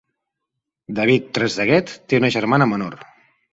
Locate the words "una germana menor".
2.23-2.99